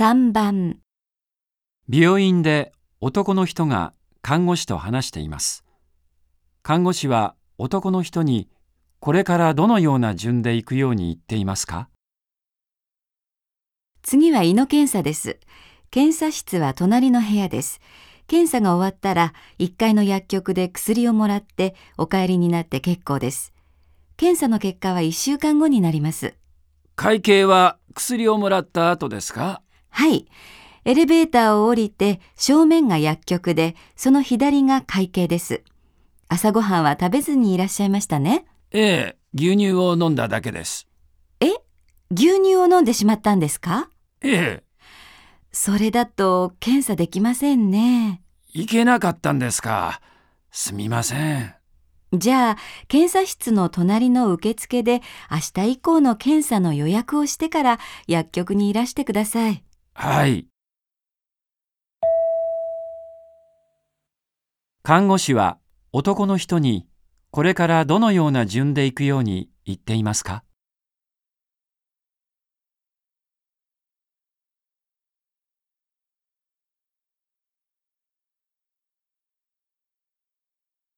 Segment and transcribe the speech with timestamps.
[0.00, 0.78] 3番、
[1.92, 5.64] 病院で男の人が看護師と話しています。
[6.62, 8.48] 看護師は男の人に
[9.00, 11.88] これからどのような順で行くように言っていますか？
[14.02, 15.40] 次は胃の検査です。
[15.90, 17.80] 検査室は隣の部屋です。
[18.28, 23.52] 検査が終わったら1階の薬局で薬をもらってお帰りになって結構です。
[24.16, 26.36] 検査の結果は1週間後になります。
[26.94, 29.60] 会計は薬をもらった後ですか？
[29.90, 30.26] はい。
[30.84, 35.62] エレベーターを降りて正面が薬局でその左が会計です。
[36.28, 38.46] 朝ごはんは食べずにいらっしゃいましたね。
[38.70, 40.86] ええ、牛乳を飲んだだけです。
[41.40, 41.52] え？
[42.10, 43.90] 牛乳を飲んでしまったんですか？
[44.22, 44.64] ええ、
[45.52, 48.22] それだと検査できませんね。
[48.54, 50.00] 行けなかったんですか。
[50.50, 51.54] すみません。
[52.14, 52.56] じゃあ、
[52.88, 59.62] 検査室の隣の受付で明日以降の検査の予約をしてから薬局にいらしてください。
[60.00, 60.46] はい。
[64.84, 65.58] 看護師は
[65.92, 66.86] 男の人に
[67.32, 70.44] これからどのような順で行くように言っていますか？